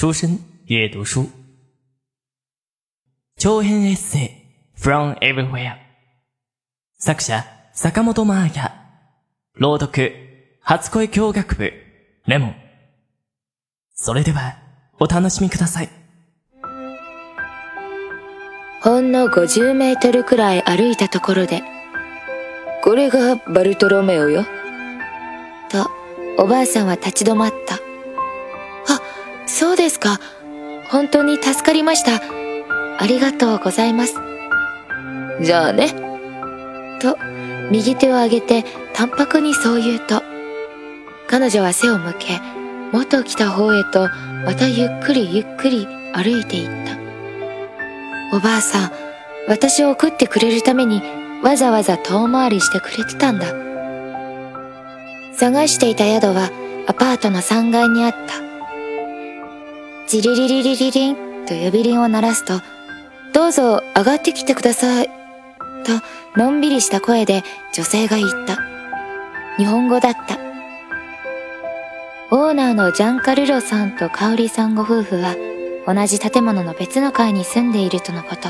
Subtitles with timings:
[0.00, 1.28] 书生阅读书，
[3.36, 4.82] 長編エッセイ。
[4.82, 5.74] From everywhere
[6.98, 8.72] 作者坂本真綾
[9.56, 10.10] 朗読
[10.62, 11.70] 初恋教学部。
[12.26, 12.46] レモ。
[12.46, 12.54] ン
[13.92, 14.56] それでは
[14.98, 15.90] お楽しみください。
[18.80, 21.62] ほんの50メートルくらい歩いたところで
[22.82, 24.46] これがバルトロメオよ
[25.68, 25.90] と
[26.42, 27.74] おばあさんは立ち止まった。
[27.74, 27.89] あ
[29.60, 30.18] そうですか。
[30.88, 32.22] 本当に助かりました。
[32.98, 34.14] ありがとうございます。
[35.42, 35.92] じゃあね。
[36.98, 37.18] と
[37.70, 40.22] 右手を上げて淡白にそう言うと
[41.28, 42.40] 彼女は背を向け
[42.90, 44.08] 元来た方へと
[44.46, 46.96] またゆっくりゆっくり歩いていった。
[48.34, 48.90] おばあさん
[49.46, 51.02] 私を送ってくれるために
[51.42, 53.54] わざわざ遠回りしてくれてたんだ。
[55.34, 56.48] 探していた宿は
[56.86, 58.49] アパートの3階にあった。
[60.10, 62.60] ジリリリリリリンと呼び鈴を鳴らすと
[63.32, 65.12] どうぞ上がってきてくださいと
[66.36, 68.58] のんびりした声で女性が言った
[69.56, 70.36] 日本語だった
[72.32, 75.36] オーナーのジャンカルロさんとカオリさんご夫婦は
[75.86, 78.48] 同じ建物の別の階に住んでいるとのこと。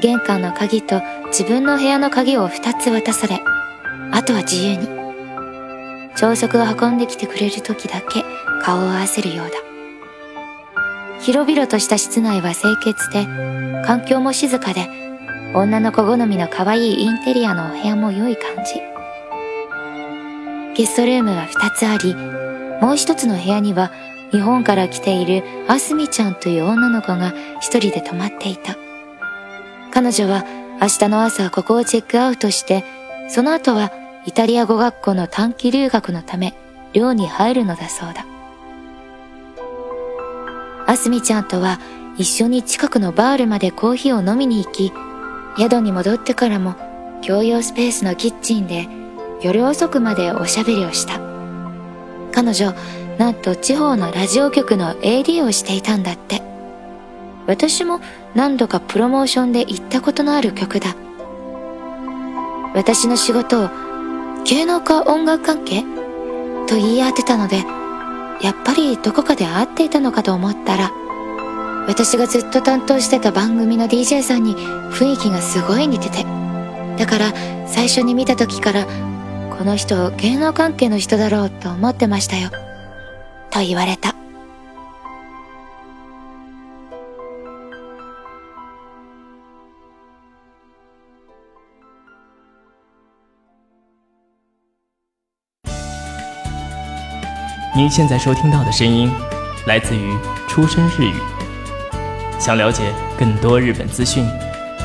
[0.00, 3.40] 玄関の鍵と自分の部屋の鍵を二つ渡され、
[4.12, 4.88] あとは自由に。
[6.16, 8.24] 朝食を運んできてくれる時だけ
[8.62, 9.67] 顔を合わせるようだ。
[11.20, 13.26] 広々とした室内は清潔で、
[13.84, 14.88] 環境も静かで、
[15.54, 18.74] 女の子好みの可愛いインテリアのお部屋も良い感じ。
[20.76, 22.14] ゲストルームは二つあり、
[22.80, 23.90] もう一つの部屋には
[24.30, 28.76] 日本から来ているアスミちゃんという女の子が一人で泊まっていた。
[29.90, 30.44] 彼女は
[30.80, 32.84] 明日の朝ここをチェックアウトして、
[33.28, 33.90] その後は
[34.24, 36.54] イタリア語学校の短期留学のため
[36.92, 38.24] 寮に入るのだそうだ。
[40.88, 41.78] アスミちゃんとは
[42.16, 44.90] 一緒に近くのバールまでコーヒーを飲みに行き、
[45.58, 46.76] 宿に戻ってからも
[47.24, 48.88] 共用スペースのキッチンで
[49.42, 51.20] 夜遅くまでおしゃべりをした。
[52.32, 52.72] 彼女、
[53.18, 56.40] なんと地方のラジオ局の AD をしていたんだって。
[57.46, 58.00] 私も
[58.34, 60.96] 何度かプロモーションで行ったことのある曲だ。
[62.74, 63.68] 私の仕事を
[64.44, 65.82] 芸能か音楽関係？
[66.66, 67.62] と言い当てたので、
[68.42, 70.92] やっぱりどこかで会っていたのかと思ったら、
[71.88, 76.24] 私がずっと担当してた番組の DJ さんに雰囲気がすごい似てて。
[76.98, 77.32] だから
[77.66, 78.86] 最初に見た時から
[79.56, 82.50] この人芸能関係の人だろうと思ってましたよ。
[83.50, 84.17] と言われた。
[97.75, 99.11] 您现在收听到的声音
[99.65, 100.17] 来自于
[100.47, 101.13] 出生日语。
[102.39, 104.25] 想了解更多日本资讯，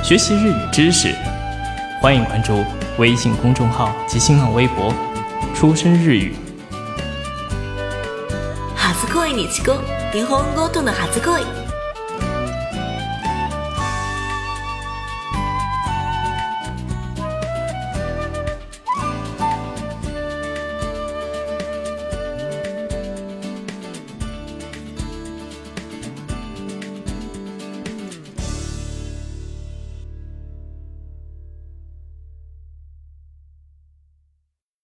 [0.03, 1.15] 学习日语知识，
[2.01, 2.65] 欢迎关注。
[2.99, 4.93] 微信公众号及新浪微博，
[5.55, 6.35] 出生日语。
[9.01, 9.81] 初恋に遅刻
[10.13, 11.62] 日本語との初恋